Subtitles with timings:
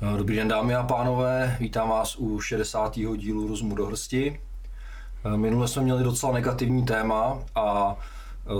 [0.00, 2.94] Dobrý den dámy a pánové, vítám vás u 60.
[2.94, 4.40] dílu Rozmu do hrsti.
[5.36, 7.96] Minule jsme měli docela negativní téma a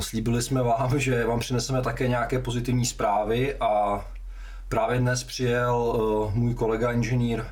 [0.00, 4.04] slíbili jsme vám, že vám přineseme také nějaké pozitivní zprávy a
[4.68, 5.98] právě dnes přijel
[6.34, 7.44] můj kolega inženýr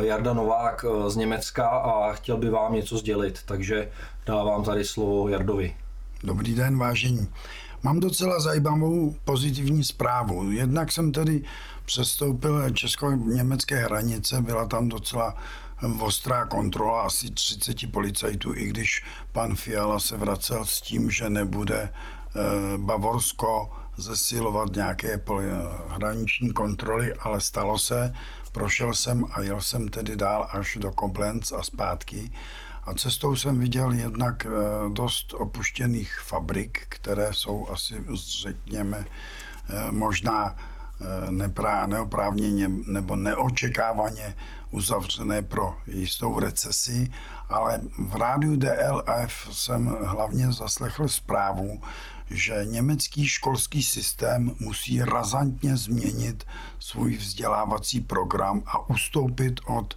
[0.00, 3.90] Jarda Novák z Německa a chtěl by vám něco sdělit, takže
[4.26, 5.76] dávám tady slovo Jardovi.
[6.24, 7.28] Dobrý den, vážení.
[7.82, 10.50] Mám docela zajímavou pozitivní zprávu.
[10.50, 11.42] Jednak jsem tedy
[11.84, 15.34] přestoupil česko-německé hranice, byla tam docela
[16.00, 21.80] ostrá kontrola asi 30 policajtů, i když pan Fiala se vracel s tím, že nebude
[21.88, 25.20] eh, Bavorsko zesilovat nějaké
[25.88, 28.14] hraniční kontroly, ale stalo se.
[28.52, 32.30] Prošel jsem a jel jsem tedy dál až do Koblenz a zpátky.
[32.84, 34.50] A cestou jsem viděl jednak eh,
[34.92, 37.94] dost opuštěných fabrik, které jsou asi,
[38.42, 44.34] řekněme, eh, možná eh, neprá, neoprávněně nebo neočekávaně
[44.70, 47.10] uzavřené pro jistou recesi,
[47.48, 51.80] ale v rádiu DLF jsem hlavně zaslechl zprávu,
[52.30, 56.46] že německý školský systém musí razantně změnit
[56.78, 59.96] svůj vzdělávací program a ustoupit od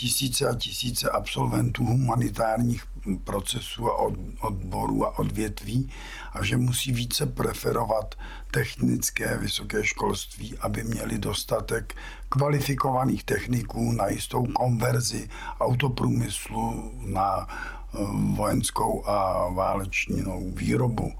[0.00, 2.84] tisíce a tisíce absolventů humanitárních
[3.24, 5.92] procesů a odborů a odvětví
[6.32, 8.14] a že musí více preferovat
[8.50, 11.94] technické vysoké školství, aby měli dostatek
[12.28, 15.28] kvalifikovaných techniků na jistou konverzi
[15.60, 17.98] autoprůmyslu na eh,
[18.36, 21.12] vojenskou a válečnou výrobu.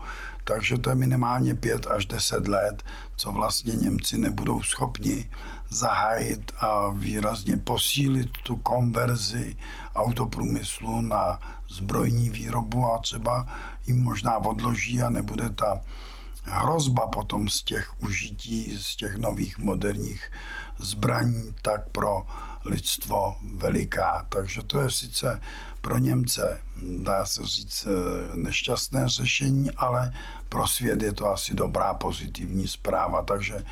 [0.45, 2.83] Takže to je minimálně 5 až 10 let,
[3.17, 5.31] co vlastně Němci nebudou schopni
[5.71, 9.57] zahájit a výrazně posílit tu konverzi
[9.95, 13.47] autoprůmyslu na zbrojní výrobu a třeba
[13.87, 15.81] jim možná odloží a nebude ta
[16.43, 20.33] hrozba potom z těch užití, z těch nových moderních
[20.79, 22.27] zbraní, tak pro
[22.65, 24.27] lidstvo veliká.
[24.29, 25.41] Takže to je sice
[25.81, 26.61] pro Němce,
[27.03, 27.87] dá se říct,
[28.35, 30.13] nešťastné řešení, ale
[30.49, 33.23] pro svět je to asi dobrá pozitivní zpráva.
[33.23, 33.65] Takže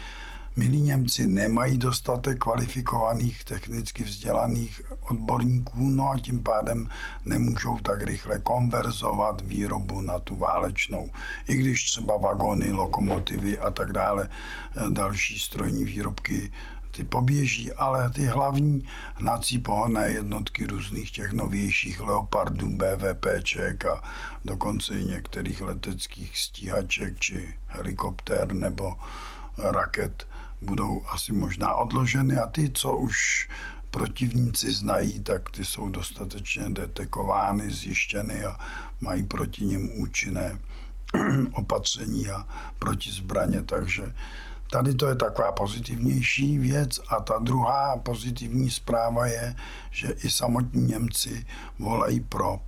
[0.58, 6.88] Milí Němci nemají dostatek kvalifikovaných, technicky vzdělaných odborníků, no a tím pádem
[7.24, 11.10] nemůžou tak rychle konverzovat výrobu na tu válečnou.
[11.48, 16.52] I když třeba vagony, lokomotivy a tak dále, eh, další strojní výrobky
[16.90, 24.02] ty poběží, ale ty hlavní hnací pohonné jednotky různých těch novějších leopardů, BVPček a
[24.44, 28.96] dokonce i některých leteckých stíhaček či helikoptér nebo
[29.58, 30.27] raket
[30.62, 33.48] budou asi možná odloženy a ty, co už
[33.90, 38.58] protivníci znají, tak ty jsou dostatečně detekovány, zjištěny a
[39.00, 40.58] mají proti nim účinné
[41.52, 42.46] opatření a
[42.78, 44.14] proti zbraně, takže
[44.70, 47.00] Tady to je taková pozitivnější věc.
[47.08, 49.54] A ta druhá pozitivní zpráva je,
[49.90, 51.46] že i samotní Němci
[51.78, 52.60] volají pro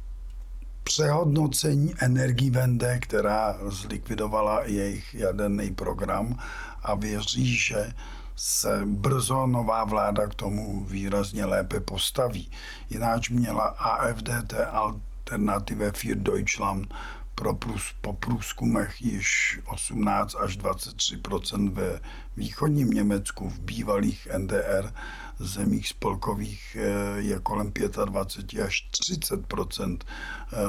[0.84, 6.38] přehodnocení Energiewende, která zlikvidovala jejich jaderný program
[6.82, 7.92] a věří, že
[8.36, 12.50] se brzo nová vláda k tomu výrazně lépe postaví.
[12.90, 16.94] Jináč měla AFDT Alternative für Deutschland
[17.34, 22.00] pro průz, po průzkumech již 18 až 23% ve
[22.36, 24.92] východním Německu, v bývalých NDR
[25.38, 26.76] zemích spolkových
[27.16, 27.72] je kolem
[28.04, 29.98] 25 až 30%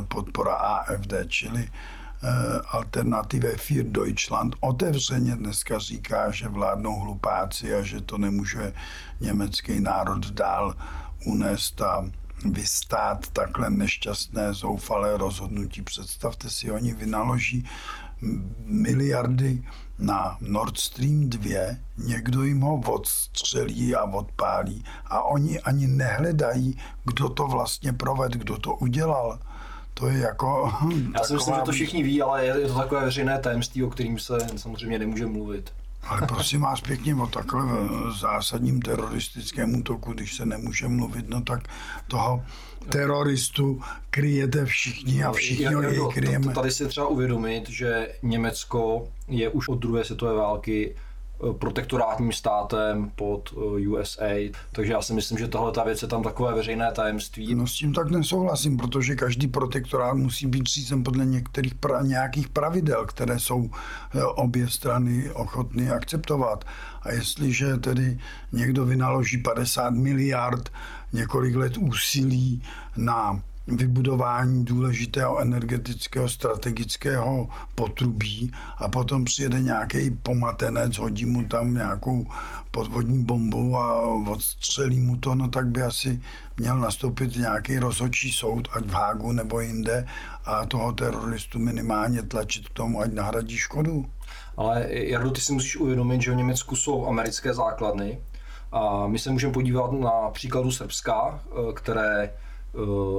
[0.08, 2.01] podpora AFD, čili Eh,
[2.68, 8.74] Alternative für Deutschland otevřeně dneska říká, že vládnou hlupáci a že to nemůže
[9.20, 10.76] německý národ dál
[11.26, 12.12] unést a
[12.46, 15.82] vystát takhle nešťastné, zoufalé rozhodnutí.
[15.82, 17.70] Představte si, oni vynaloží
[18.66, 19.64] miliardy
[20.00, 27.30] na Nord Stream 2, někdo jim ho odstřelí a odpálí a oni ani nehledají, kdo
[27.30, 29.40] to vlastně proved, kdo to udělal
[30.02, 30.74] to je jako...
[31.14, 34.20] Já si myslím, že to všichni ví, ale je to takové veřejné tajemství, o kterým
[34.20, 35.74] se samozřejmě nemůže mluvit.
[36.04, 37.64] Ale prosím vás pěkně o takhle
[38.20, 41.68] zásadním teroristickém útoku, když se nemůže mluvit, no tak
[42.08, 42.44] toho
[42.90, 46.54] teroristu kryjete všichni a všichni ho jej kryjeme.
[46.54, 50.96] Tady si třeba uvědomit, že Německo je už od druhé světové války
[51.60, 54.52] protektorátním státem pod eh, USA.
[54.72, 57.56] Takže já si myslím, že tahle ta věc je tam takové veřejné tajemství.
[57.56, 62.50] No s tím tak nesouhlasím, protože každý protektorát musí být řízen podle některých pra, nějakých
[62.50, 63.70] pravidel, které jsou
[64.16, 66.66] eh, obě strany ochotny akceptovat.
[67.02, 68.20] A jestliže tedy
[68.52, 70.70] někdo vynaloží 50 miliard
[71.14, 72.64] několik let úsilí
[72.98, 82.26] na vybudování důležitého energetického strategického potrubí a potom přijede nějaký pomatenec, hodí mu tam nějakou
[82.72, 86.22] podvodní bombu a odstřelí mu to, no tak by asi
[86.58, 90.08] měl nastoupit nějaký rozhodčí soud, ať v Hágu nebo jinde
[90.46, 94.06] a toho teroristu minimálně tlačit k tomu, ať nahradí škodu.
[94.58, 98.22] Ale Jardo, ty si musíš uvědomit, že v Německu jsou americké základny
[98.72, 102.34] a my se můžeme podívat na příkladu Srbska, eh, které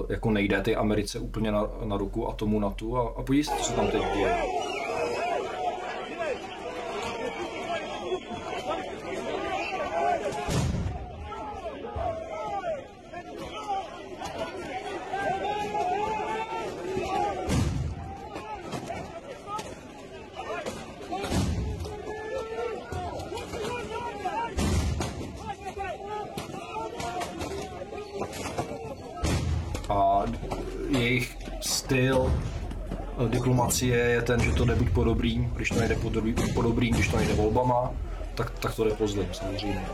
[0.09, 3.45] jako nejde ty Americe úplně na, na ruku a tomu na tu a, a podívej
[3.45, 4.37] se, co se tam teď děje.
[34.23, 37.09] Ten, že to jde buď po dobrým, když to nejde po, dobrý, po dobrým, když
[37.09, 37.91] to nejde volbama,
[38.35, 39.87] tak, tak to jde po zlým samozřejmě.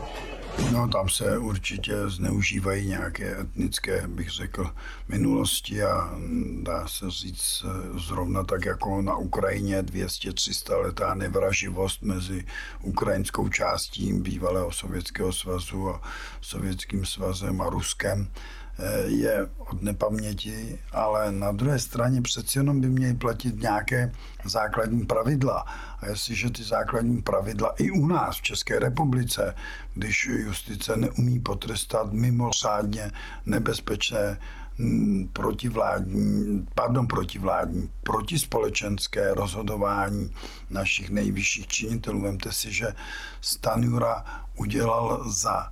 [0.71, 4.71] No tam se určitě zneužívají nějaké etnické, bych řekl,
[5.07, 6.15] minulosti a
[6.63, 12.45] dá se říct eh, zrovna tak jako na Ukrajině 200-300 letá nevraživost mezi
[12.81, 16.01] ukrajinskou částí bývalého Sovětského svazu a
[16.41, 18.27] Sovětským svazem a Ruskem
[19.05, 24.11] je od nepaměti, ale na druhé straně přeci jenom by měly platit nějaké
[24.45, 25.65] základní pravidla.
[25.99, 29.55] A jestliže ty základní pravidla i u nás v České republice,
[29.93, 33.11] když justice neumí potrestat mimořádně
[33.45, 34.39] nebezpečné
[34.77, 40.33] mm, protivládní, pardon, protivládní, protispolečenské rozhodování
[40.69, 42.21] našich nejvyšších činitelů.
[42.21, 42.95] Vemte si, že
[43.41, 44.25] Stanjura
[44.55, 45.71] udělal za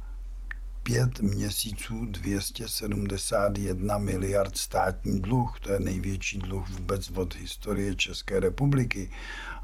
[0.83, 5.59] pět měsíců 271 miliard státní dluh.
[5.59, 9.11] To je největší dluh vůbec od historie České republiky.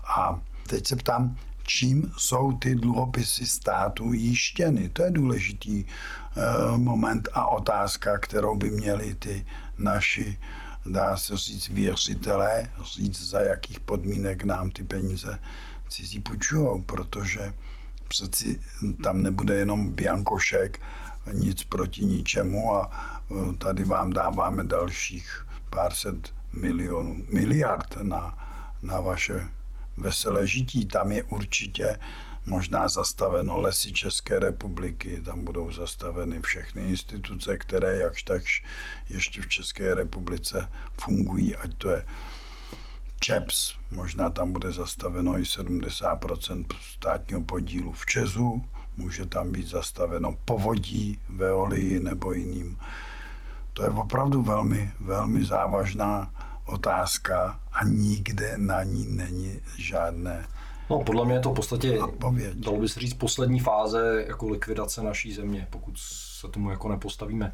[0.03, 4.89] A teď se ptám, čím jsou ty dluhopisy státu jištěny.
[4.89, 9.45] To je důležitý uh, moment a otázka, kterou by měli ty
[9.77, 10.39] naši,
[10.85, 15.39] dá se říct, věřitelé, říct, za jakých podmínek nám ty peníze
[15.89, 17.53] cizí půjčují, protože
[18.07, 18.59] přeci
[19.03, 20.79] tam nebude jenom biankošek,
[21.33, 28.37] nic proti ničemu a e, tady vám dáváme dalších pár set milionů, miliard na,
[28.81, 29.47] na vaše
[29.97, 30.85] veselé žití.
[30.85, 31.99] Tam je určitě
[32.45, 38.63] možná zastaveno lesy České republiky, tam budou zastaveny všechny instituce, které jakž takž
[39.09, 40.69] ještě v České republice
[41.01, 42.05] fungují, ať to je
[43.19, 48.65] ČEPS, možná tam bude zastaveno i 70% státního podílu v Česu,
[48.97, 52.77] může tam být zastaveno povodí, veolii nebo jiným.
[53.73, 56.31] To je opravdu velmi, velmi závažná
[56.65, 60.45] otázka a nikde na ní není žádné
[60.89, 62.53] No, podle mě je to v podstatě, odpověď.
[62.53, 67.53] dalo by se říct, poslední fáze jako likvidace naší země, pokud se tomu jako nepostavíme.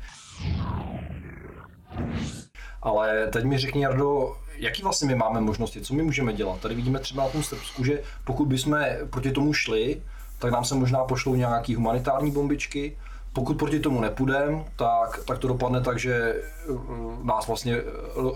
[2.81, 6.59] Ale teď mi řekni, Jardo, jaký vlastně my máme možnosti, co my můžeme dělat?
[6.59, 8.77] Tady vidíme třeba na tom Srbsku, že pokud bychom
[9.09, 10.01] proti tomu šli,
[10.39, 12.97] tak nám se možná pošlou nějaký humanitární bombičky.
[13.33, 16.73] Pokud proti tomu nepůjdeme, tak, tak to dopadne tak, že eh,
[17.23, 17.81] nás vlastně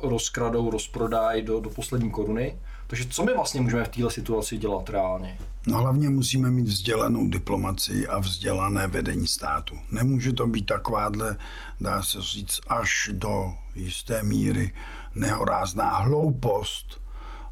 [0.04, 2.58] rozkradou, rozprodají do, do poslední koruny.
[2.88, 5.38] Takže co my vlastně můžeme v této situaci dělat reálně?
[5.68, 9.76] No hlavně musíme mít vzdělanou diplomaci a vzdělané vedení státu.
[9.92, 11.38] Nemůže to být takováhle,
[11.82, 14.72] dá se říct, až do jisté míry
[15.16, 17.02] nehorázná hloupost,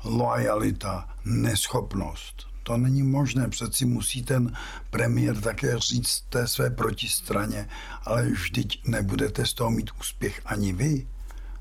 [0.03, 2.50] lojalita, neschopnost.
[2.63, 4.53] To není možné, přeci musí ten
[4.89, 7.69] premiér také říct té své protistraně,
[8.05, 11.07] ale vždyť nebudete z toho mít úspěch ani vy.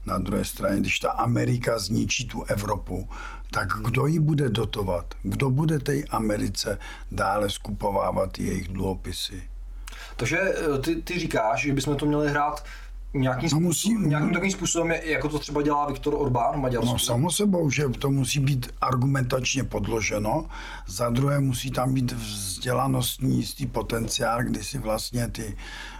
[0.06, 3.08] Na druhé straně, když ta Amerika zničí tu Evropu,
[3.50, 5.14] tak kdo ji bude dotovat?
[5.22, 6.78] Kdo bude té Americe
[7.12, 9.42] dále skupovávat jejich dluhopisy?
[10.16, 12.64] Takže eh, ty, ty říkáš, že bychom to měli hrát
[13.14, 16.92] nějakým, no musí, nějakým takovým způsobem, jako to třeba dělá Viktor Orbán v Maďarsku?
[16.92, 20.46] No samo sebou, že to musí být argumentačně podloženo,
[20.86, 25.56] za druhé musí tam být vzdělanostní jistý potenciál, kdy si vlastně ty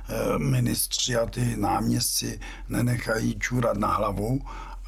[0.08, 4.40] eh, ministři a ty náměstci nenechají čůrat na hlavu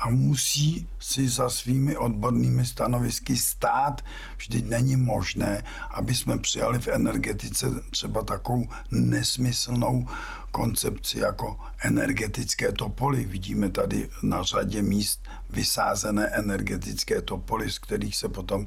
[0.02, 4.02] a musí si za svými odbornými stanovisky stát.
[4.36, 10.08] Vždyť není možné, aby jsme přijali v energetice třeba takovou nesmyslnou
[10.50, 13.24] koncepci jako energetické topoly.
[13.24, 18.66] Vidíme tady na řadě míst vysázené energetické topoly, z kterých se potom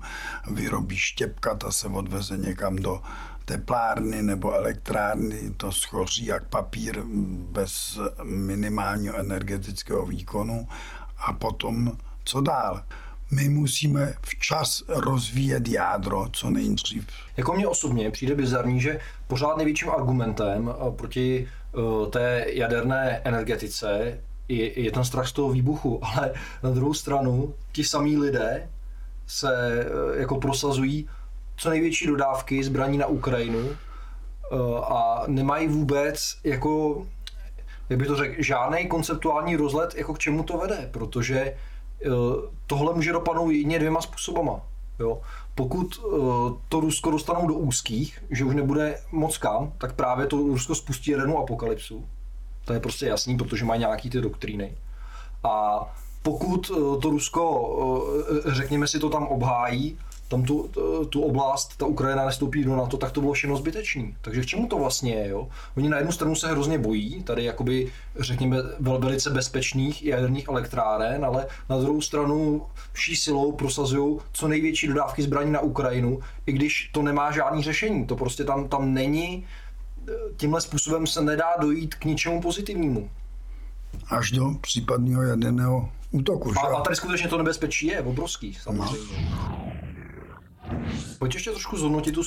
[0.51, 3.01] vyrobí štěpka, ta se odveze někam do
[3.45, 7.03] teplárny nebo elektrárny, to schoří jak papír
[7.51, 10.67] bez minimálního energetického výkonu
[11.17, 12.83] a potom co dál?
[13.31, 17.07] My musíme včas rozvíjet jádro co nejdřív.
[17.37, 24.19] Jako mě osobně přijde bizarní, že pořád největším argumentem eh, proti uh, té jaderné energetice
[24.47, 26.31] je, ten strach z toho výbuchu, ale
[26.63, 28.69] na druhou stranu ti samí lidé
[29.27, 31.09] se uh, jako prosazují
[31.57, 33.69] co největší dodávky zbraní na Ukrajinu
[34.83, 37.05] a nemají vůbec jako
[37.89, 42.09] jak by to řekl, žádný konceptuální rozlet, jako k čemu to vede, protože eh,
[42.67, 44.61] tohle může dopadnout jedině dvěma způsobama.
[44.99, 45.21] Jo?
[45.55, 46.09] Pokud eh,
[46.69, 51.11] to Rusko dostanou do úzkých, že už nebude moc kam, tak právě to Rusko spustí
[51.11, 52.05] jedenou apokalypsu.
[52.65, 54.77] To je prostě jasný, protože má nějaký ty doktríny.
[55.43, 55.79] A
[56.21, 57.71] pokud eh, to Rusko,
[58.45, 60.69] řekněme si to tam obhájí, tam tu,
[61.09, 64.15] tu oblast, ta Ukrajina nestoupí do NATO, tak to bylo všechno zbytečný.
[64.21, 65.29] Takže k čemu to vlastně je?
[65.29, 65.47] Jo?
[65.77, 71.25] Oni na jednu stranu se hrozně bojí, tady jakoby, řekněme, vel, velice bezpečných jaderných elektráren,
[71.25, 76.89] ale na druhou stranu vší silou prosazují co největší dodávky zbraní na Ukrajinu, i když
[76.93, 78.05] to nemá žádný řešení.
[78.05, 79.45] To prostě tam, tam není,
[80.37, 83.09] tímhle způsobem se nedá dojít k ničemu pozitivnímu.
[84.09, 86.51] Až do případného jaderného útoku.
[86.63, 89.29] A, a tady skutečně to nebezpečí je obrovský, samozřejmě.
[89.31, 89.64] No.
[91.19, 92.21] Pojď ještě trošku zhodnotit tu,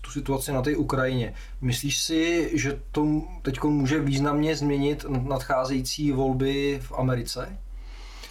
[0.00, 1.34] tu situaci na té Ukrajině.
[1.60, 7.58] Myslíš si, že to teď může významně změnit nadcházející volby v Americe?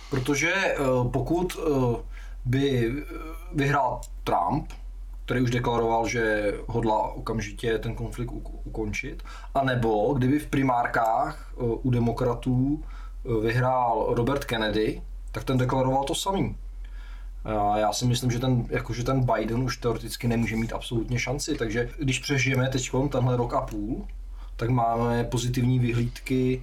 [0.09, 0.77] Protože eh,
[1.11, 2.01] pokud eh,
[2.45, 2.93] by
[3.53, 4.73] vyhrál Trump,
[5.25, 8.31] který už deklaroval, že hodlá okamžitě ten konflikt
[8.63, 9.23] ukončit,
[9.55, 12.83] anebo kdyby v primárkách eh, u demokratů
[13.41, 15.01] vyhrál Robert Kennedy,
[15.31, 16.55] tak ten deklaroval to samý
[17.77, 21.55] já si myslím, že ten, jako, že ten Biden už teoreticky nemůže mít absolutně šanci,
[21.55, 24.07] takže když přežijeme teď tenhle rok a půl,
[24.55, 26.61] tak máme pozitivní vyhlídky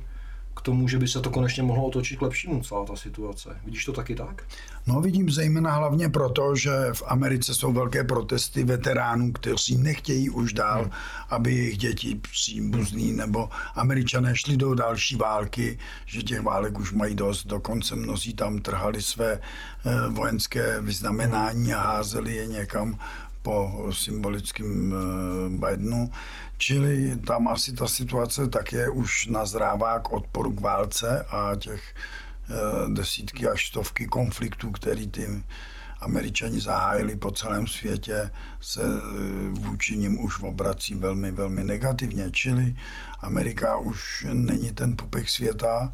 [0.57, 3.57] k tomu, že by se to konečně mohlo otočit k lepšímu celá ta situace.
[3.65, 4.45] Vidíš to taky tak?
[4.87, 10.53] No vidím zejména hlavně proto, že v Americe jsou velké protesty veteránů, kteří nechtějí už
[10.53, 10.91] dál, hmm.
[11.31, 17.15] aby jejich děti příbuzní nebo američané šli do další války, že těch válek už mají
[17.15, 17.47] dost.
[17.47, 22.99] Dokonce mnozí tam trhali své eh, vojenské vyznamenání a házeli je někam
[23.47, 26.11] po symbolickém eh, Bidenu.
[26.59, 32.55] Čili tam asi ta situace také už nazrává k odporu k válce a těch eh,
[32.91, 35.43] desítky až stovky konfliktů, který ty
[36.01, 39.01] Američani zahájili po celém světě, se eh,
[39.51, 42.31] vůči nim už obrací velmi, velmi negativně.
[42.31, 42.75] Čili
[43.21, 45.93] Amerika už není ten pupek světa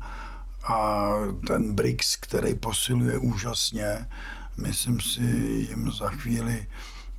[0.64, 1.10] a
[1.46, 4.08] ten BRICS, který posiluje úžasně,
[4.56, 5.22] myslím si,
[5.68, 6.66] jim za chvíli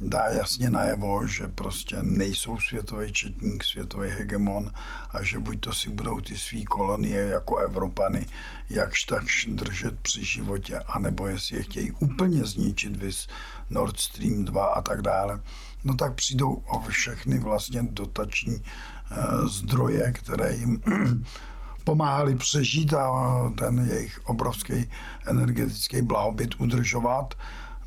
[0.03, 4.71] dá jasně najevo, že prostě nejsou světový četník, světový hegemon
[5.11, 8.25] a že buď to si budou ty svý kolonie jako Evropany
[8.69, 13.27] jakž takž držet při životě, anebo jestli je chtějí úplně zničit, vys
[13.69, 15.41] Nord Stream 2 a tak dále,
[15.83, 20.81] no tak přijdou o všechny vlastně dotační uh, zdroje, které jim
[21.83, 24.89] pomáhali přežít a ten jejich obrovský
[25.25, 27.33] energetický blahobyt udržovat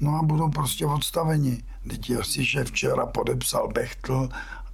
[0.00, 1.62] no a budou prostě odstaveni.
[1.90, 4.28] Teď že včera podepsal Bechtl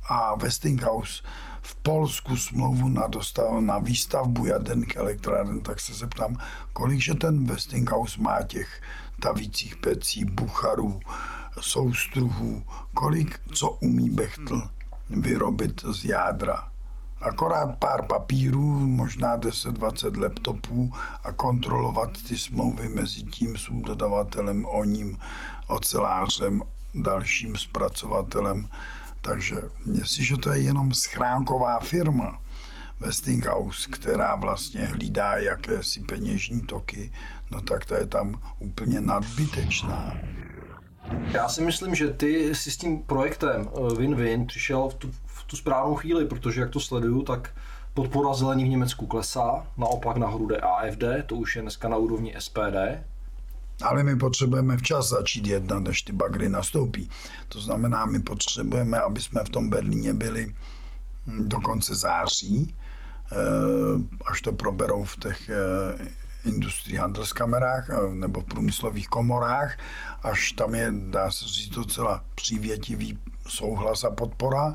[0.08, 1.22] a Westinghouse
[1.62, 6.38] v Polsku smlouvu na, dostav, na výstavbu jaderných elektráren, tak se zeptám,
[6.72, 8.82] kolikže ten Westinghouse má těch
[9.20, 11.00] tavících pecí, bucharů,
[11.60, 12.62] soustruhů,
[12.94, 14.62] kolik, co umí Bechtl
[15.10, 16.71] vyrobit z jádra
[17.22, 20.92] akorát pár papírů, možná 10-20 laptopů
[21.24, 25.18] a kontrolovat ty smlouvy mezi tím subdodavatelem, o ním,
[25.68, 26.62] ocelářem,
[26.94, 28.68] dalším zpracovatelem.
[29.20, 29.56] Takže
[29.92, 32.38] jestliže to je jenom schránková firma,
[33.00, 37.12] Westinghouse, která vlastně hlídá jakési peněžní toky,
[37.50, 40.14] no tak ta je tam úplně nadbytečná.
[41.32, 45.10] Já si myslím, že ty si s tím projektem eh, Win-Win přišel v tu,
[45.52, 47.54] tu správnou chvíli, protože jak to sleduju, tak
[47.94, 52.34] podpora zelení v Německu klesá, naopak nahoru jde AFD, to už je dneska na úrovni
[52.38, 53.04] SPD.
[53.82, 57.10] Ale my potřebujeme včas začít jednat, než ty bagry nastoupí.
[57.48, 60.54] To znamená, my potřebujeme, aby jsme v tom Berlíně byli
[61.26, 62.74] hm, do konce září,
[63.32, 63.36] eh,
[64.26, 66.08] až to proberou v těch eh,
[66.44, 69.78] industrii handelskamerách eh, nebo v průmyslových komorách,
[70.22, 73.18] až tam je, dá se říct, docela přívětivý
[73.48, 74.74] souhlas a podpora.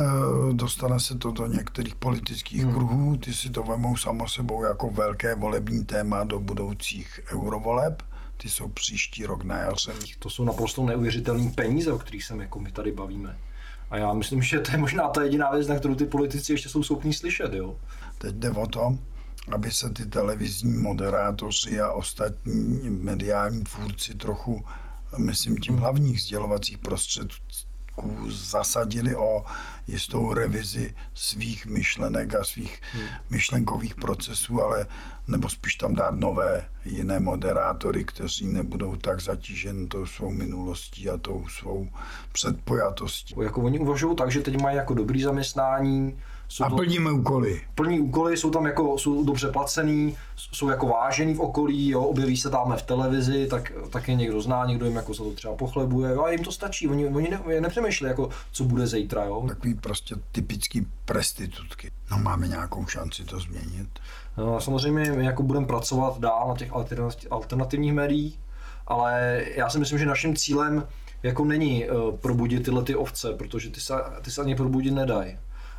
[0.00, 2.74] Eh, dostane se to do některých politických hmm.
[2.74, 8.02] kruhů, ty si to vemou samo sebou jako velké volební téma do budoucích eurovoleb
[8.36, 9.92] ty jsou příští rok na jaře.
[10.18, 13.38] To jsou naprosto neuvěřitelné peníze, o kterých se jako my tady bavíme.
[13.90, 16.68] A já myslím, že to je možná ta jediná věc, na kterou ty politici ještě
[16.68, 17.52] jsou schopní slyšet.
[17.52, 17.76] Jo?
[18.18, 18.98] Teď jde o to,
[19.52, 24.64] aby se ty televizní moderátoři a ostatní mediální tvůrci trochu,
[25.18, 27.45] myslím tím hlavních sdělovacích prostředků,
[28.28, 29.44] zasadili o
[29.86, 33.06] jistou revizi svých myšlenek a svých hmm.
[33.30, 34.86] myšlenkových procesů, ale
[35.28, 41.16] nebo spíš tam dát nové, jiné moderátory, kteří nebudou tak zatížen tou svou minulostí a
[41.16, 41.88] tou svou
[42.32, 43.34] předpojatostí.
[43.42, 47.60] Jako oni uvažují tak, že teď mají jako dobrý zaměstnání, jsou a plníme úkoly.
[47.74, 52.36] Plní úkoly, jsou tam jako, jsou dobře placený, jsou jako vážený v okolí, jo, objeví
[52.36, 55.54] se tam v televizi, tak, tak je někdo zná, někdo jim jako za to třeba
[55.54, 59.24] pochlebuje, jo, a jim to stačí, oni, oni ne, nepřemýšlí, jako, co bude zítra.
[59.24, 59.44] Jo.
[59.48, 61.90] Takový prostě typický prestitutky.
[62.10, 63.88] No máme nějakou šanci to změnit.
[64.36, 66.70] No, samozřejmě my jako budeme pracovat dál na těch
[67.30, 68.40] alternativních médiích,
[68.86, 70.86] ale já si myslím, že naším cílem
[71.22, 75.38] jako není uh, probudit tyhle ty ovce, protože ty se, ty se ani probudit nedají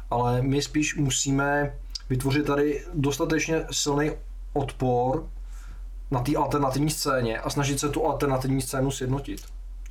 [0.09, 1.73] ale my spíš musíme
[2.09, 4.11] vytvořit tady dostatečně silný
[4.53, 5.29] odpor
[6.11, 9.41] na té alternativní scéně a snažit se tu alternativní scénu sjednotit.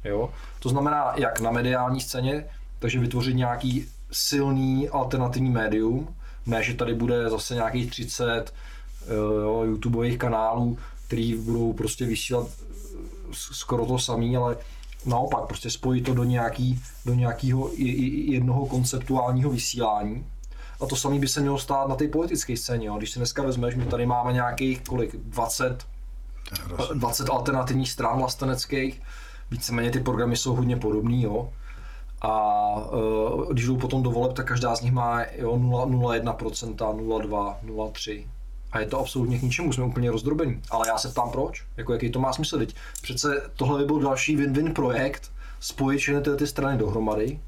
[0.04, 0.30] Jo?
[0.58, 2.46] To znamená, jak na mediální scéně,
[2.78, 8.54] takže vytvořit nějaký silný alternativní médium, ne, že tady bude zase nějakých 30
[9.42, 12.46] jo, YouTubeových kanálů, který budou prostě vysílat
[13.32, 14.56] skoro to samý, ale
[15.06, 17.70] naopak prostě spojit to do, nějaký, do nějakého
[18.26, 20.26] jednoho konceptuálního vysílání.
[20.80, 22.86] A to samé by se mělo stát na té politické scéně.
[22.86, 22.94] Jo.
[22.98, 25.86] Když si dneska vezmeš, my tady máme nějakých kolik, 20,
[26.94, 29.02] 20 alternativních stran vlasteneckých,
[29.50, 31.52] víceméně ty programy jsou hodně podobný, jo.
[32.22, 38.26] A uh, když jdou potom do voleb, tak každá z nich má 0,1%, 0,2, 0,3
[38.72, 40.62] a je to absolutně k ničemu, jsme úplně rozdrobení.
[40.70, 42.74] Ale já se ptám proč, jako jaký to má smysl teď.
[43.02, 47.40] Přece tohle by byl další win-win projekt, spojit všechny tyhle ty strany dohromady,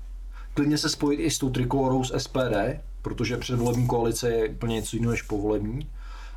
[0.54, 2.56] klidně se spojit i s tou trikolorou z SPD,
[3.02, 5.88] protože předvolební koalice je úplně něco jiného než povolební,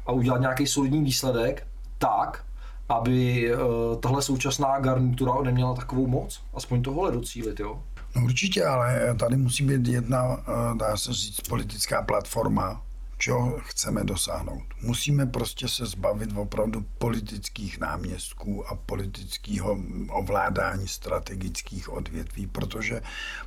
[0.05, 1.67] a udělat nějaký solidní výsledek
[1.97, 2.45] tak,
[2.89, 3.59] aby uh,
[3.99, 7.83] tahle současná garnitura neměla takovou moc, aspoň tohle docílit, jo?
[8.15, 12.81] No určitě, ale tady musí být jedna, uh, dá se říct, politická platforma,
[13.21, 14.63] čeho chceme dosáhnout.
[14.81, 19.77] Musíme prostě se zbavit opravdu politických náměstků a politického
[20.09, 23.01] ovládání strategických odvětví, protože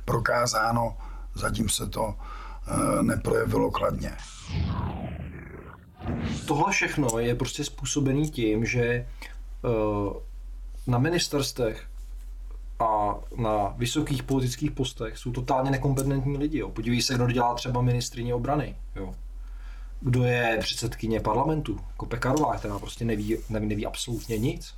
[0.05, 0.97] prokázáno,
[1.33, 4.11] zatím se to eh, neprojevilo kladně.
[6.47, 9.07] Tohle všechno je prostě způsobený tím, že eh,
[10.87, 11.87] na ministerstvech
[12.79, 16.57] a na vysokých politických postech jsou totálně nekompetentní lidi.
[16.57, 16.69] Jo.
[16.69, 18.75] Podívej se, kdo dělá třeba ministrině obrany.
[18.95, 19.15] Jo
[20.01, 24.73] kdo je předsedkyně parlamentu, jako Pekarová, která prostě neví, neví, neví absolutně nic.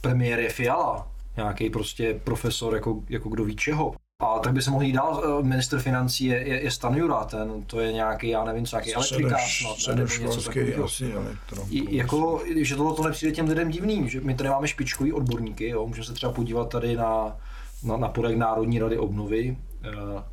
[0.00, 3.94] Premiér je Fiala, nějaký prostě profesor, jako, jako kdo ví čeho.
[4.22, 7.24] A tak by se mohl jít dál, eh, minister financí je, je, je Stan Jura,
[7.24, 10.88] ten, to je nějaký, já nevím, co, nějaký elektrikář snad, nebo něco takového.
[11.70, 15.86] Jako, že tohle to nepřijde těm lidem divným, že my tady máme špičkový odborníky, jo,
[15.86, 17.36] můžeme se třeba podívat tady na,
[17.82, 20.24] na, na podek Národní rady obnovy, eh,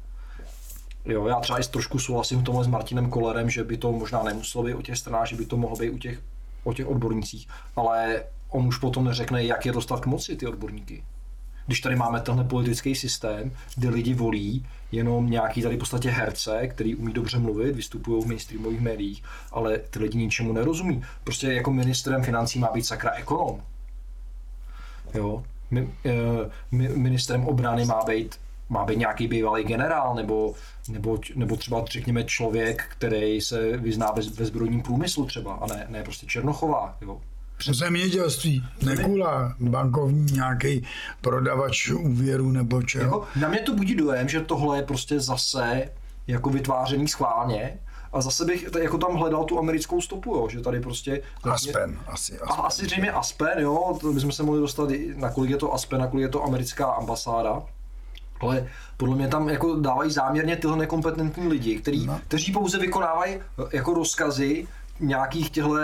[1.06, 4.24] Jo, já třeba i trošku souhlasím v tomhle s Martinem Kolerem, že by to možná
[4.24, 6.20] nemuselo být o těch stranách, že by to mohlo být u těch,
[6.64, 11.04] o těch odbornících, ale on už potom neřekne, jak je dostat k moci ty odborníky.
[11.68, 16.68] Když tady máme tenhle politický systém, kde lidi volí jenom nějaký tady v podstatě herce,
[16.68, 21.04] který umí dobře mluvit, vystupují v mainstreamových médiích, ale ty lidi ničemu nerozumí.
[21.24, 23.62] Prostě jako ministrem financí má být sakra ekonom.
[25.14, 25.44] Jo,
[25.78, 25.86] e,
[26.72, 28.40] mi, ministrem obrany má být
[28.72, 30.54] má být nějaký bývalý generál, nebo,
[30.90, 35.86] nebo, nebo třeba řekněme člověk, který se vyzná ve, ve zbrojním průmyslu třeba, a ne,
[35.90, 36.98] ne prostě Černochová.
[37.02, 37.22] Jo.
[37.72, 40.88] Zemědělství, nekula, bankovní nějaký
[41.22, 43.04] prodavač úvěru nebo čeho.
[43.04, 45.90] Jako, na mě to budí dojem, že tohle je prostě zase
[46.28, 47.80] jako vytvářený schválně,
[48.14, 51.22] a zase bych jako tam hledal tu americkou stopu, jo, že tady prostě...
[51.44, 52.40] Aspen, asi.
[52.40, 52.50] Aspen.
[52.50, 56.00] A asi zřejmě Aspen, jo, to bychom se mohli dostat, na kolik je to Aspen,
[56.00, 57.62] na kolik je to americká ambasáda.
[58.42, 62.20] Ale podle mě tam jako dávají záměrně tyhle nekompetentní lidi, který, no.
[62.28, 64.68] kteří pouze vykonávají eh, jako rozkazy
[65.00, 65.76] nějakých těchto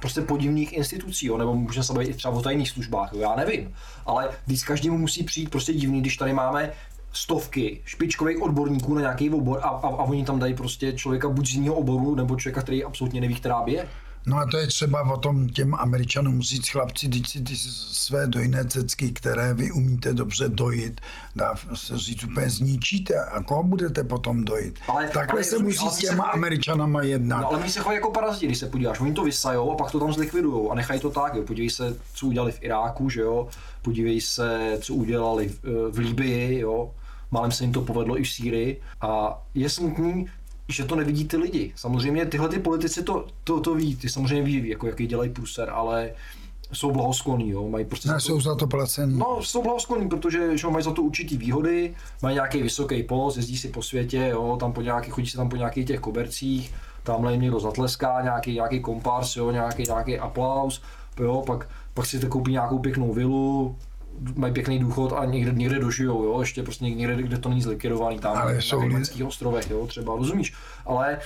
[0.00, 1.38] prostě podivných institucí, jo?
[1.38, 3.20] nebo můžeme se bavit i třeba o tajných službách, jo?
[3.20, 3.74] já nevím.
[4.06, 6.72] Ale když každému musí přijít prostě divný, když tady máme
[7.12, 11.48] stovky špičkových odborníků na nějaký obor a, a, a oni tam dají prostě člověka buď
[11.48, 13.88] z jiného oboru, nebo člověka, který absolutně neví, která je.
[14.28, 18.26] No a to je třeba o tom těm američanům říct, chlapci, teď si ty své
[18.26, 21.00] dojné cecky, které vy umíte dobře dojit,
[21.36, 24.78] dá se říct, úplně zničíte a koho budete potom dojit.
[24.88, 27.40] Ale, Takhle ale, se musí s těma američanama jednat.
[27.40, 29.00] No, ale my se chovají jako paraziti, když se podíváš.
[29.00, 31.34] Oni to vysajou a pak to tam zlikvidujou a nechají to tak.
[31.34, 31.42] Jo.
[31.42, 33.48] Podívej se, co udělali v Iráku, že jo.
[33.82, 36.94] Podívej se, co udělali v, eh, v Líbii, jo.
[37.30, 38.80] Málem se jim to povedlo i v Sýrii.
[39.00, 40.26] A je smutný,
[40.68, 41.72] že to nevidí ty lidi.
[41.76, 45.70] Samozřejmě tyhle ty politici to, to, to ví, ty samozřejmě ví, jako jaký dělají průser,
[45.70, 46.10] ale
[46.72, 48.08] jsou blahosklonní, jo, mají prostě...
[48.08, 49.18] Ne, za to, jsou za to placený.
[49.18, 53.58] No, jsou blahosklonní, protože že mají za to určitý výhody, mají nějaký vysoký post, jezdí
[53.58, 57.32] si po světě, jo, tam po nějaký, chodí se tam po nějakých těch kobercích, tamhle
[57.32, 60.82] jim někdo zatleská, nějaký, nějaký kompars, jo, nějaký, nějaký aplaus,
[61.20, 63.76] jo, pak, pak si to koupí nějakou pěknou vilu,
[64.34, 68.18] mají pěkný důchod a někde, někde dožijou, jo, ještě prostě někde, kde to není zlikvidovaný,
[68.18, 70.54] tam ale na německých ostrovech, jo, třeba, rozumíš,
[70.86, 71.18] ale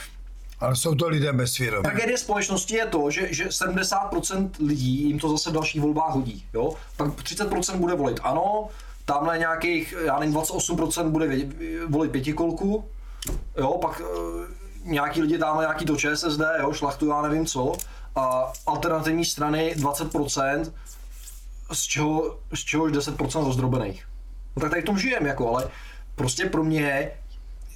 [0.60, 1.82] ale jsou to lidé bez svědomí.
[1.82, 6.44] Tragédie společnosti je to, že, že 70% lidí jim to zase v dalších volbách hodí.
[6.54, 6.74] Jo?
[6.96, 8.68] Pak 30% bude volit ano,
[9.04, 11.38] tamhle nějakých, já nevím, 28% bude
[11.88, 12.84] volit pětikolku,
[13.56, 14.06] jo, pak uh,
[14.84, 17.72] nějaký lidi dáme nějaký to ČSSD, jo, šlachtu, já nevím co,
[18.16, 20.72] a alternativní strany 20%,
[21.74, 24.08] z čeho, z čeho 10% rozdrobených.
[24.56, 25.68] No tak tady v tom žijem, jako, ale
[26.14, 27.10] prostě pro mě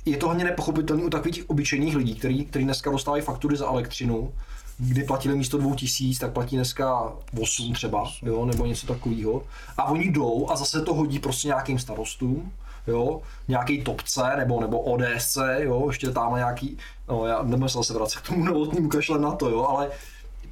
[0.04, 4.32] je to hodně nepochopitelné u takových obyčejných lidí, kteří který dneska dostávají faktury za elektřinu,
[4.78, 9.42] kdy platili místo dvou tisíc, tak platí dneska 8 třeba, jo, nebo něco takového.
[9.78, 12.52] A oni jdou a zase to hodí prostě nějakým starostům,
[12.86, 16.78] jo, nějaký topce nebo, nebo ODSC, jo, ještě tam nějaký,
[17.08, 19.90] no já nemyslel se vracet k tomu novotnímu kašle na to, jo, ale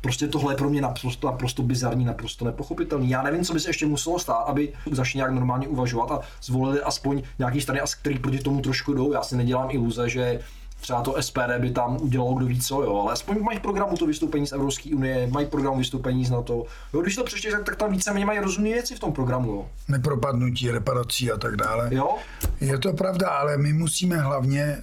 [0.04, 3.10] Prostě tohle je pro mě naprosto, naprosto bizarní, naprosto nepochopitelný.
[3.10, 6.80] Já nevím, co by se ještě muselo stát, aby začali nějak normálně uvažovat a zvolili
[6.80, 9.12] aspoň nějaký strany, který proti tomu trošku jdou.
[9.12, 10.40] Já si nedělám iluze, že
[10.80, 14.06] třeba to SPD by tam udělalo kdo ví co, jo, ale aspoň mají programu to
[14.06, 16.64] vystoupení z Evropské unie, mají program vystoupení z NATO.
[16.94, 19.52] Jo, když to přečteš, tak, tak tam víceméně mají rozumné věci v tom programu.
[19.52, 19.68] Jo.
[19.88, 21.88] Nepropadnutí, reparací a tak dále.
[21.92, 22.16] Jo?
[22.60, 24.82] Je to pravda, ale my musíme hlavně e,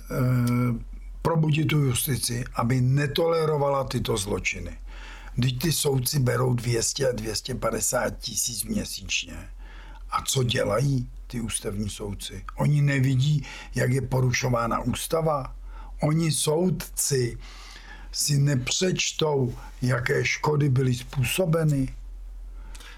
[1.21, 4.71] probudit tu justici, aby netolerovala tyto zločiny.
[5.35, 9.49] Když ty soudci berou 200 a 250 tisíc měsíčně.
[10.11, 12.45] A co dělají ty ústavní soudci?
[12.55, 15.55] Oni nevidí, jak je porušována ústava.
[16.01, 17.37] Oni soudci
[18.11, 21.95] si nepřečtou, jaké škody byly způsobeny.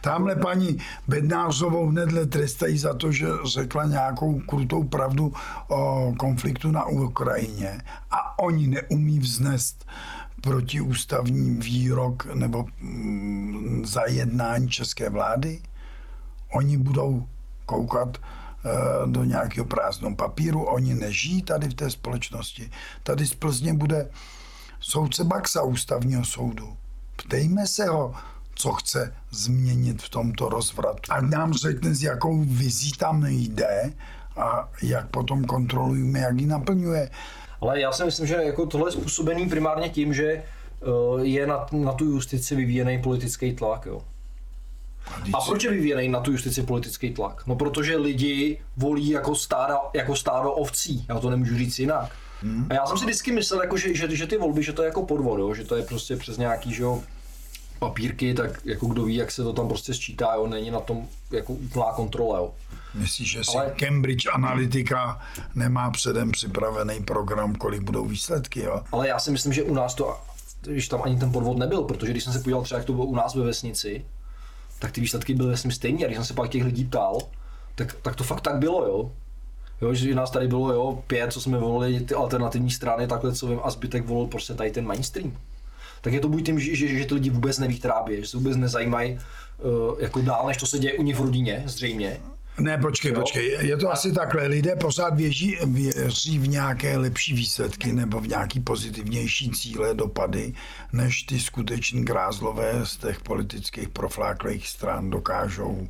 [0.01, 5.33] Tamhle paní Bednářovou hnedle trestají za to, že řekla nějakou krutou pravdu
[5.67, 9.85] o konfliktu na Ukrajině a oni neumí vznést
[10.43, 15.61] protiústavní výrok nebo mm, za jednání české vlády?
[16.53, 17.27] Oni budou
[17.65, 18.69] koukat eh,
[19.07, 22.71] do nějakého prázdného papíru, oni nežijí tady v té společnosti.
[23.03, 24.09] Tady z Plzně bude
[24.79, 26.77] soudce Baxa ústavního soudu.
[27.15, 28.13] Ptejme se ho,
[28.55, 31.11] co chce změnit v tomto rozvratu.
[31.11, 33.93] A nám řekne, s jakou vizí tam jde
[34.37, 37.09] a jak potom kontrolujeme, jak ji naplňuje.
[37.63, 40.43] Ale já si myslím, že jako tohle je způsobený primárně tím, že eh,
[41.21, 43.85] je na, na tu justici vyvíjený politický tlak.
[43.85, 44.01] Jo.
[45.33, 47.43] A proč je vyvíjený na tu justici politický tlak?
[47.47, 52.11] No protože lidi volí jako stádo, jako stádo ovcí, já to nemůžu říct jinak.
[52.41, 52.67] Hmm.
[52.69, 54.85] A já jsem si vždycky myslel, jako, že, že, že ty volby, že to je
[54.85, 55.53] jako podvod, jo?
[55.53, 57.03] že to je prostě přes nějaký že jo,
[57.79, 60.47] papírky, tak jako kdo ví, jak se to tam prostě sčítá, jo?
[60.47, 62.37] není na tom jako úplná kontrola.
[62.37, 62.53] Jo?
[62.93, 63.73] Myslíš, že si Ale...
[63.79, 65.21] Cambridge Analytica
[65.55, 68.81] nemá předem připravený program, kolik budou výsledky, jo?
[68.91, 70.17] Ale já si myslím, že u nás to,
[70.61, 73.05] když tam ani ten podvod nebyl, protože když jsem se podíval třeba, jak to bylo
[73.05, 74.05] u nás ve vesnici,
[74.79, 76.03] tak ty výsledky byly vlastně stejné.
[76.03, 77.17] A když jsem se pak těch lidí ptal,
[77.75, 79.11] tak, tak to fakt tak bylo, jo.
[79.81, 83.47] Jo, že nás tady bylo jo, pět, co jsme volili ty alternativní strany, takhle co
[83.47, 85.37] vím, a zbytek volil prostě tady ten mainstream.
[86.01, 88.37] Tak je to buď tím, že, že, že ty lidi vůbec neví, která že se
[88.37, 92.19] vůbec nezajímají uh, jako dál, než to se děje u nich v rodině, zřejmě.
[92.59, 93.19] Ne, počkej, jo.
[93.19, 93.57] počkej.
[93.61, 93.93] Je to a...
[93.93, 94.47] asi takhle.
[94.47, 100.53] Lidé pořád věří, věří v nějaké lepší výsledky nebo v nějaký pozitivnější cíle, dopady,
[100.93, 105.87] než ty skuteční grázlové z těch politických profláklých stran dokážou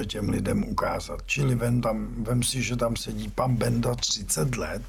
[0.00, 1.22] eh, těm lidem ukázat.
[1.26, 4.82] Čili vem, tam, vem si, že tam sedí pan Benda 30 let,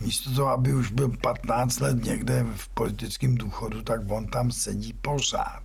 [0.00, 4.92] místo toho, aby už byl 15 let někde v politickém důchodu, tak on tam sedí
[4.92, 5.63] pořád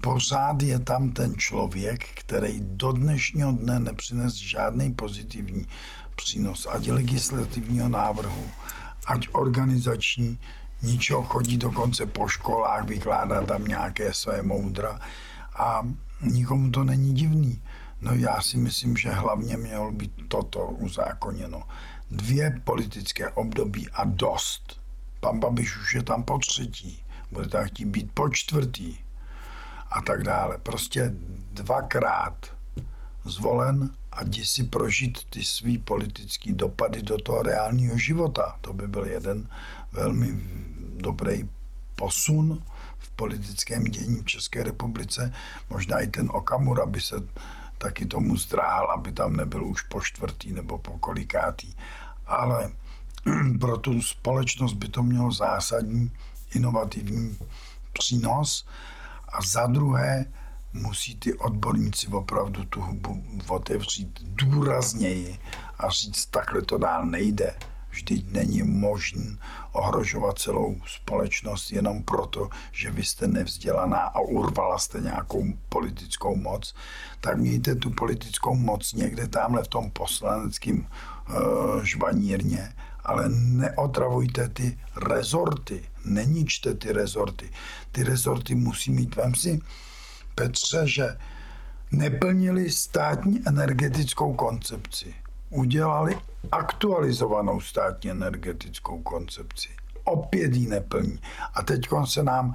[0.00, 5.66] pořád je tam ten člověk, který do dnešního dne nepřines žádný pozitivní
[6.16, 8.46] přínos, ať legislativního návrhu,
[9.06, 10.38] ať organizační,
[10.82, 15.00] ničeho chodí dokonce po školách, vykládá tam nějaké své moudra
[15.54, 15.82] a
[16.22, 17.62] nikomu to není divný.
[18.00, 21.62] No já si myslím, že hlavně mělo být toto uzákoněno.
[22.10, 24.80] Dvě politické období a dost.
[25.20, 28.96] Pan Babiš už je tam po třetí bude tam chtít být po čtvrtý
[29.90, 30.58] a tak dále.
[30.58, 31.12] Prostě
[31.52, 32.46] dvakrát
[33.24, 38.58] zvolen a jdi si prožít ty svý politický dopady do toho reálního života.
[38.60, 39.48] To by byl jeden
[39.92, 40.40] velmi
[40.96, 41.48] dobrý
[41.94, 42.62] posun
[42.98, 45.32] v politickém dění v České republice.
[45.70, 47.16] Možná i ten Okamura by se
[47.78, 51.74] taky tomu zdráhal, aby tam nebyl už po čtvrtý nebo po kolikátý.
[52.26, 52.70] Ale
[53.60, 56.10] pro tu společnost by to mělo zásadní
[56.54, 57.38] inovativní
[57.92, 58.66] přínos.
[59.32, 60.26] A za druhé,
[60.72, 65.38] musí ty odborníci opravdu tu hubu otevřít důrazněji
[65.78, 67.54] a říct, takhle to dál nejde.
[67.90, 69.36] Vždyť není možné
[69.72, 76.74] ohrožovat celou společnost jenom proto, že vy jste nevzdělaná a urvala jste nějakou politickou moc,
[77.20, 82.72] tak mějte tu politickou moc někde tamhle v tom poslaneckém uh, žvanírně,
[83.04, 85.82] ale neotravujte ty rezorty,
[86.14, 87.50] neničte ty rezorty.
[87.92, 89.60] Ty rezorty musí mít, vem si,
[90.34, 91.18] Petře, že
[91.90, 95.14] neplnili státní energetickou koncepci.
[95.50, 96.18] Udělali
[96.52, 99.68] aktualizovanou státní energetickou koncepci.
[100.04, 101.18] Opět ji neplní.
[101.54, 102.54] A teď se nám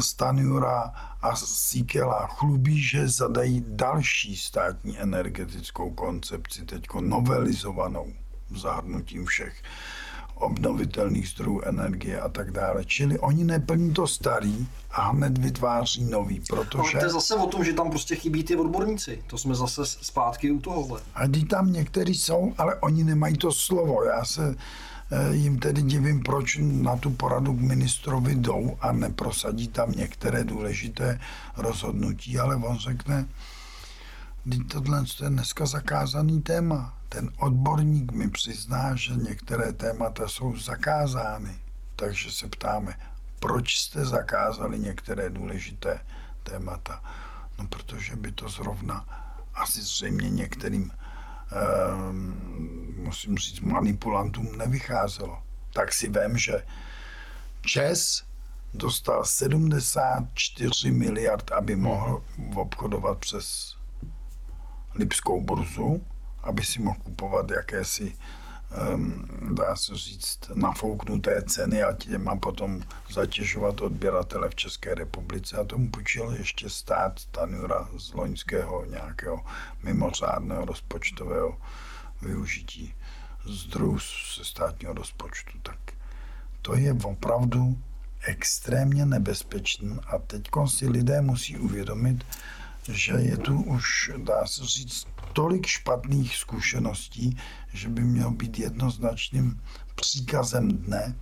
[0.00, 8.12] Stanjura a Sikela chlubí, že zadají další státní energetickou koncepci, teď novelizovanou
[8.56, 9.62] zahrnutím všech
[10.40, 12.84] obnovitelných zdrojů energie a tak dále.
[12.84, 16.78] Čili oni neplní to starý a hned vytváří nový, protože...
[16.78, 19.22] Ale to je zase o tom, že tam prostě chybí ty odborníci.
[19.26, 21.00] To jsme zase zpátky u tohohle.
[21.14, 24.04] A když tam někteří jsou, ale oni nemají to slovo.
[24.04, 24.56] Já se
[25.10, 30.44] eh, jim tedy divím, proč na tu poradu k ministrovi jdou a neprosadí tam některé
[30.44, 31.20] důležité
[31.56, 33.26] rozhodnutí, ale on řekne,
[34.68, 41.58] tohle je dneska zakázaný téma ten odborník mi přizná, že některé témata jsou zakázány.
[41.96, 42.98] Takže se ptáme,
[43.40, 46.00] proč jste zakázali některé důležité
[46.42, 47.02] témata?
[47.58, 49.06] No, protože by to zrovna
[49.54, 52.12] asi zřejmě některým, eh,
[52.96, 55.42] musím říct, manipulantům nevycházelo.
[55.72, 56.64] Tak si vím, že
[57.62, 58.24] Čes
[58.74, 63.77] dostal 74 miliard, aby mohl obchodovat přes
[64.98, 66.00] Lipskou burzu
[66.42, 68.16] aby si mohl kupovat jakési
[68.94, 75.56] um, dá se říct, nafouknuté ceny a těma potom zatěžovat odběratele v České republice.
[75.56, 79.44] A tomu půjčil ještě stát Stanura z loňského nějakého
[79.82, 81.58] mimořádného rozpočtového
[82.22, 82.94] využití
[83.46, 83.98] zdrojů
[84.34, 85.58] se státního rozpočtu.
[85.62, 85.78] Tak
[86.62, 87.78] to je opravdu
[88.22, 92.24] extrémně nebezpečný a teď si lidé musí uvědomit,
[92.88, 97.36] že je tu už, dá se říct, tolik špatných zkušeností,
[97.72, 99.60] že by měl být jednoznačným
[99.94, 101.16] příkazem dne,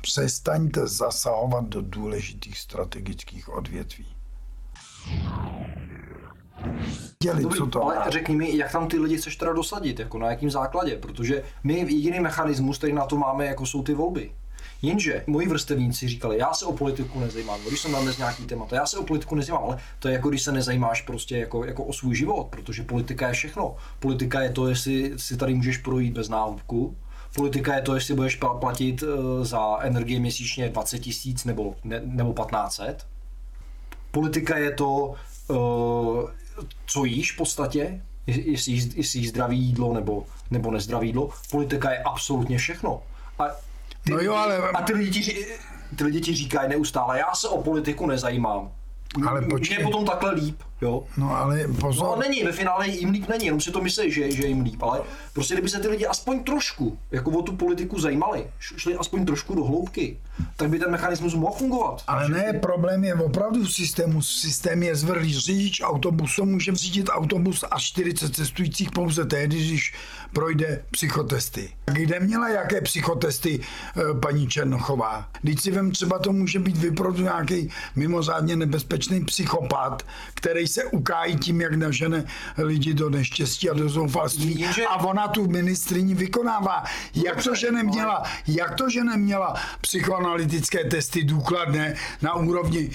[0.00, 4.06] přestaňte zasahovat do důležitých strategických odvětví.
[7.22, 10.18] Děli, Dobrý, co to ale řekni mi, jak tam ty lidi chceš teda dosadit, jako
[10.18, 14.32] na jakým základě, protože my jediný mechanismus, který na to máme, jako jsou ty volby.
[14.82, 18.66] Jenže moji vrstevníci říkali, já se o politiku nezajímám, když jsem tam dnes nějaký téma,
[18.72, 21.84] já se o politiku nezajímám, ale to je jako když se nezajímáš prostě jako, jako
[21.84, 23.76] o svůj život, protože politika je všechno.
[24.00, 26.96] Politika je to, jestli si tady můžeš projít bez náhubku,
[27.34, 32.32] Politika je to, jestli budeš platit eh, za energie měsíčně 20 tisíc nebo, ne, nebo
[32.32, 33.06] 1500.
[34.10, 35.14] Politika je to,
[35.50, 35.54] eh,
[36.86, 41.30] co jíš v podstatě, jestli, jíš zdravý jídlo nebo, nebo nezdravý jídlo.
[41.50, 43.02] Politika je absolutně všechno.
[43.38, 43.44] A
[44.04, 44.58] ty, no jo, ale...
[44.58, 45.46] A ty lidi, ti,
[45.96, 48.70] ty lidi ti říkají neustále, já se o politiku nezajímám.
[49.28, 49.78] Ale počkej.
[49.78, 51.04] Je potom takhle líp, jo.
[51.16, 52.06] No ale pozor.
[52.06, 54.82] No není, ve finále jim líp není, jenom si to myslí, že, že jim líp,
[54.82, 55.00] ale
[55.32, 59.54] prostě kdyby se ty lidi aspoň trošku, jako o tu politiku zajímali, šli aspoň trošku
[59.54, 60.20] do hloubky,
[60.56, 62.02] tak by ten mechanismus mohl fungovat.
[62.06, 64.22] Ale ne, problém je opravdu v systému.
[64.22, 65.38] Systém je zvrlý.
[65.38, 69.94] Řidič autobusu může řídit autobus a 40 cestujících pouze tehdy, když
[70.32, 71.70] projde psychotesty.
[71.84, 75.28] Kde měla jaké psychotesty eh, paní Černochová?
[75.42, 80.02] Když si vem, třeba to může být vyprodu nějaký mimořádně nebezpečný psychopat,
[80.34, 82.24] který se ukájí tím, jak nažene
[82.58, 84.66] lidi do neštěstí a do zoufalství.
[84.88, 86.84] A ona tu ministriní vykonává.
[87.14, 89.54] Jak to, že neměla, jak to, že neměla
[90.32, 92.90] psychoanalytické testy důkladné na úrovni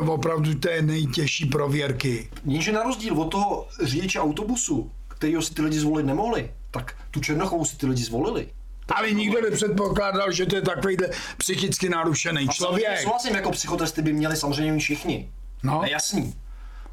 [0.00, 2.28] uh, opravdu té nejtěžší prověrky?
[2.44, 7.20] Jenže na rozdíl od toho řidiče autobusu, kterýho si ty lidi zvolit nemohli, tak tu
[7.20, 8.48] Černochovou si ty lidi zvolili.
[8.88, 13.00] Ale nikdo nepředpokládal, že to je takovýhle psychicky narušený člověk.
[13.00, 15.28] Souhlasím, jako psychotesty by měli samozřejmě všichni.
[15.62, 15.80] No.
[15.80, 16.34] A jasný.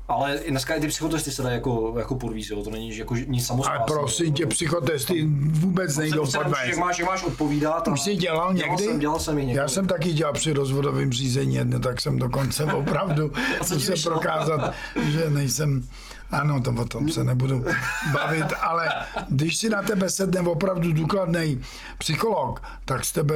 [0.08, 2.64] Ale i dneska i ty psychotesty se dají jako, jako podvíz, jo?
[2.64, 6.80] to není jako nic Ale prosím tě, psychotesty vůbec nejdou jak podvést.
[6.80, 7.88] máš, jak máš odpovídat.
[7.88, 8.76] Už jsi dělal někdy?
[8.76, 9.54] Dělal jsem, dělal jsem někdy.
[9.54, 13.32] Já jsem taky dělal při rozvodovém řízení tak jsem dokonce opravdu
[13.74, 15.88] musel prokázat, že nejsem
[16.32, 17.66] ano, to o tom se nebudu
[18.14, 18.90] bavit, ale
[19.30, 21.62] když si na tebe sedne opravdu důkladný
[21.98, 23.36] psycholog, tak z tebe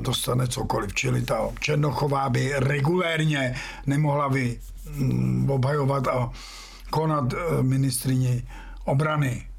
[0.00, 0.94] dostane cokoliv.
[0.94, 3.54] Čili ta Černochová by regulérně
[3.86, 4.58] nemohla by
[4.90, 6.30] mm, obhajovat a
[6.90, 8.42] konat eh, ministrině
[8.84, 9.51] obrany.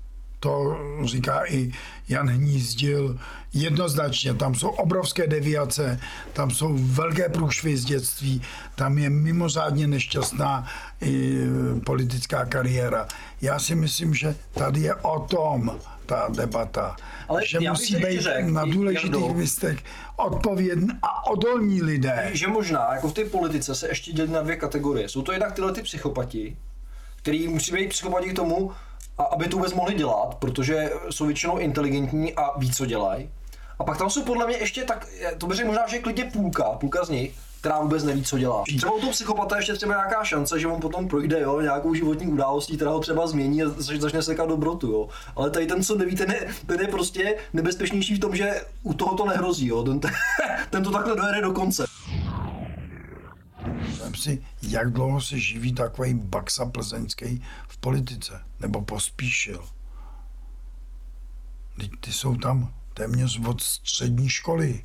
[0.43, 1.71] To říká i
[2.10, 3.19] Jan Hnízdil
[3.53, 4.34] jednoznačně.
[4.34, 5.99] Tam jsou obrovské deviace,
[6.34, 8.41] tam jsou velké průšvy z dětství,
[8.75, 10.67] tam je mimořádně nešťastná
[11.01, 11.38] i
[11.86, 13.08] politická kariéra.
[13.41, 16.95] Já si myslím, že tady je o tom ta debata.
[17.27, 19.79] Ale že musí být řekl, na důležitých Jardo, místech
[20.15, 22.29] odpovědní a odolní lidé.
[22.34, 25.10] že možná jako v té politice se ještě dělí na dvě kategorie.
[25.10, 26.58] Jsou to jednak tyhle ty psychopati,
[27.15, 28.71] který musí být psychopati k tomu,
[29.17, 33.30] a aby to vůbec mohli dělat, protože jsou většinou inteligentní a ví, co dělají.
[33.80, 36.63] A pak tam jsou podle mě ještě tak, to bych řekl možná, že klidně půlka,
[36.63, 38.63] půlka z nich, která vůbec neví, co dělá.
[38.78, 42.28] Třeba u toho psychopata ještě třeba nějaká šance, že on potom projde jo, nějakou životní
[42.28, 44.91] událostí, která ho třeba změní a zač- začne sekat dobrotu.
[44.91, 45.10] Jo.
[45.36, 48.93] Ale tady ten, co neví, ten je, ten je prostě nebezpečnější v tom, že u
[48.93, 49.67] toho to nehrozí.
[49.67, 49.84] Jo.
[49.84, 49.99] Ten,
[50.69, 51.86] ten to takhle dojede do konce.
[54.04, 59.65] Vem si, jak dlouho se živí takový Baxa plzeňský v politice, nebo pospíšil.
[61.78, 64.84] Teď ty jsou tam téměř od střední školy.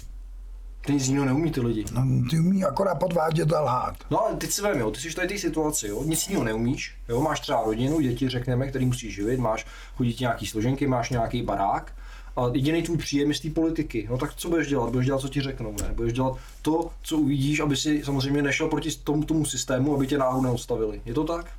[0.80, 1.84] Ty nic jiného neumí ty lidi.
[1.92, 3.96] No, ty umí akorát podvádět a lhát.
[4.10, 6.44] No ale teď si vem, jo, ty jsi v tady té situaci, jo, nic jiného
[6.44, 11.10] neumíš, jo, máš třeba rodinu, děti, řekneme, který musíš živit, máš chodit nějaký složenky, máš
[11.10, 11.92] nějaký barák,
[12.38, 14.06] a jediný tvůj příjem je z té politiky.
[14.10, 14.90] No tak co budeš dělat?
[14.90, 15.92] Budeš dělat, co ti řeknou, ne?
[15.94, 20.18] Budeš dělat to, co uvidíš, aby si samozřejmě nešel proti tomu, tomu systému, aby tě
[20.18, 21.00] náhodou neodstavili.
[21.06, 21.57] Je to tak?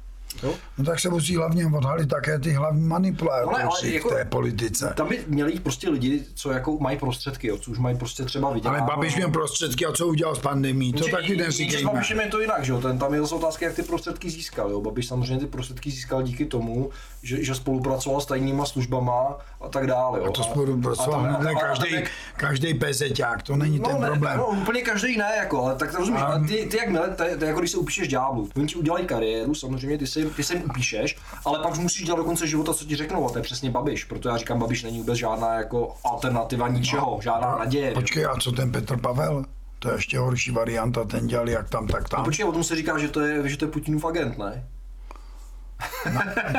[0.78, 4.26] No tak se musí hlavně odhalit také ty hlavní No manipulátoři ale v jako- té
[4.26, 4.94] politice.
[4.98, 8.24] Tam by měli jít prostě lidi, co jako mají prostředky, jo, co už mají prostě
[8.26, 8.70] třeba vidět.
[8.70, 11.92] Ale Babiš měl prostředky a co udělal s pandemí, to taky S neříkejme.
[11.92, 12.82] Babišem je to jinak, že jo?
[12.82, 14.72] Ten, tam je zase otázka, jak ty prostředky získal.
[14.72, 14.82] Jo?
[14.82, 16.89] Babiš samozřejmě ty prostředky získal díky tomu,
[17.24, 20.20] že, že spolupracoval s tajnýma službama a tak dále.
[20.20, 20.26] Jo?
[20.26, 21.96] A to a spolupracoval tam- ne a- a- každý,
[22.38, 24.38] každý pezeťák, to není ten No, ne, problém.
[24.38, 27.24] no, úplně každý ne, jako, ale tak to rozumíš, A- ty, ty jak mile, to
[27.24, 28.50] je, to je jako když se upíšeš ďáblu.
[28.58, 32.18] Oni ti udělají kariéru, samozřejmě ty se, ty se jim upíšeš, ale pak musíš dělat
[32.18, 34.84] do konce života, co ti řeknou, a to je přesně Babiš, proto já říkám, Babiš
[34.84, 37.92] není vůbec žádná jako alternativa ničeho, žádná naděje.
[37.92, 39.46] Počkej, a co ten Petr Pavel?
[39.80, 42.24] To je ještě horší varianta, ten dělal jak tam, tak A tam.
[42.26, 44.68] počkej, o tom se říká, že to je, že to je Putinův agent, ne?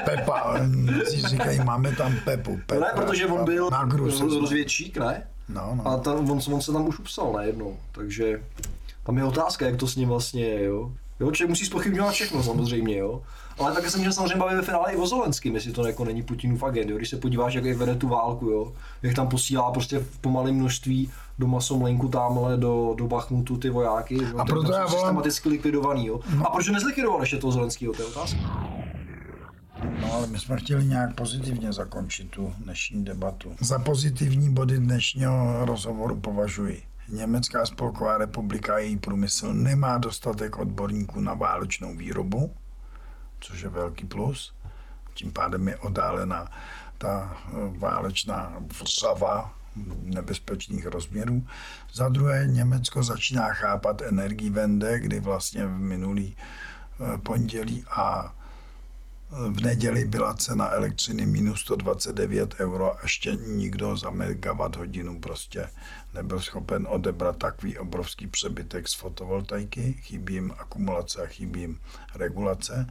[0.04, 0.54] Pepa,
[1.08, 2.50] si říkají, máme tam Pepu.
[2.50, 3.88] No Petra, ne, protože on byl na
[4.20, 5.26] rozvědčík, ne?
[5.48, 5.88] No, no.
[5.88, 8.42] A tam, on, on se tam už upsal najednou, takže
[9.06, 10.92] tam je otázka, jak to s ním vlastně je, jo.
[11.20, 13.22] Jo, člověk musí spochybňovat všechno samozřejmě, jo.
[13.60, 16.22] Ale také se může samozřejmě bavit ve finále i o Zelenským, jestli to jako není
[16.22, 16.96] Putinův agent, jo.
[16.96, 18.72] Když se podíváš, jak je vede tu válku, jo.
[19.02, 24.14] Jak tam posílá prostě v pomalém množství do Masomlenku tamhle do, do Bachmutu ty vojáky.
[24.14, 24.28] jo.
[24.34, 26.20] A Tam proto já volám- systematicky likvidovaný, jo.
[26.44, 28.38] A proč ho nezlikvidoval ještě toho Zelenského, to je otázka.
[30.00, 33.52] No ale my jsme chtěli nějak pozitivně zakončit tu dnešní debatu.
[33.60, 36.82] Za pozitivní body dnešního rozhovoru považuji.
[37.08, 42.50] Německá spolková republika a její průmysl nemá dostatek odborníků na válečnou výrobu,
[43.40, 44.54] což je velký plus.
[45.14, 46.50] Tím pádem je oddálená
[46.98, 49.54] ta eh, válečná vřava
[50.02, 51.46] nebezpečných rozměrů.
[51.92, 58.34] Za druhé, Německo začíná chápat Energiewende, kdy vlastně v minulý eh, pondělí a
[59.32, 65.70] v neděli byla cena elektřiny minus 129 euro a ještě nikdo za megawatt hodinu prostě
[66.14, 71.80] nebyl schopen odebrat takový obrovský přebytek z fotovoltaiky, chybí jim akumulace a chybí jim
[72.14, 72.86] regulace.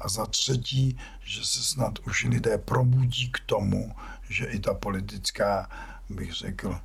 [0.00, 3.94] A za třetí, že se snad už lidé probudí k tomu,
[4.28, 5.70] že i ta politická,
[6.10, 6.78] bych řekl,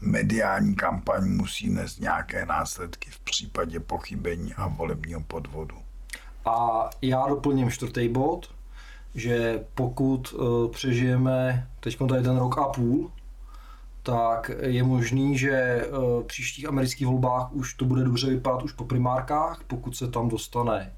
[0.00, 5.85] mediální kampaň musí nést nějaké následky v případě pochybení a volebního podvodu.
[6.46, 8.50] A já doplním čtvrtý bod,
[9.14, 13.10] že pokud uh, přežijeme teď tady ten rok a půl,
[14.02, 18.72] tak je možný, že uh, v příštích amerických volbách už to bude dobře vypadat už
[18.72, 20.92] po primárkách, pokud se tam dostane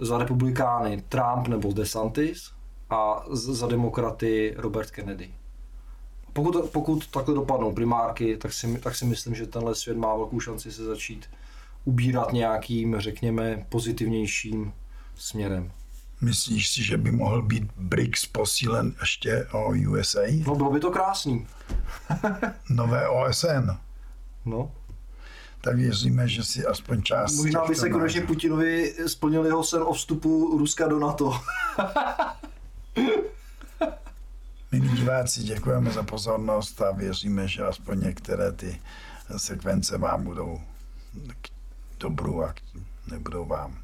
[0.00, 2.52] za republikány Trump nebo DeSantis
[2.90, 5.30] a za demokraty Robert Kennedy.
[6.32, 10.40] Pokud, pokud takhle dopadnou primárky, tak si, tak si myslím, že tenhle svět má velkou
[10.40, 11.26] šanci se začít
[11.84, 14.72] ubírat nějakým, řekněme, pozitivnějším
[15.20, 15.72] směrem.
[16.20, 20.44] Myslíš si, že by mohl být BRICS posílen ještě o USA?
[20.46, 21.46] No bylo by to krásný.
[22.70, 23.70] Nové OSN?
[24.44, 24.72] No.
[25.60, 29.92] tak věříme, že si aspoň část Možná by se konečně Putinovi splnil jeho sen o
[29.92, 31.32] vstupu Ruska do NATO.
[34.72, 38.80] Milí diváci, děkujeme za pozornost a věříme, že aspoň některé ty
[39.36, 40.60] sekvence vám budou
[41.40, 41.48] k
[42.00, 42.54] dobru a
[43.10, 43.78] nebudou vám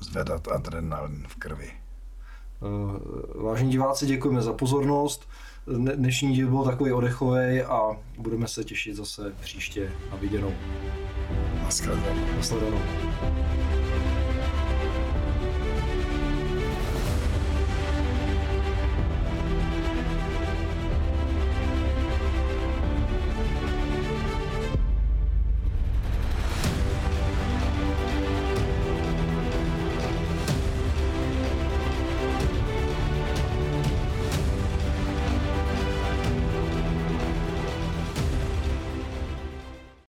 [0.00, 1.70] zvedat adrenalin v krvi.
[1.70, 5.28] Eh, Vážení diváci, děkujeme za pozornost.
[5.76, 7.80] Dne- Dnešní díl byl takový odechový a
[8.18, 10.52] budeme se těšit zase příště na viděnou.
[11.62, 12.26] Naschledanou.
[12.36, 12.80] Nasledanou.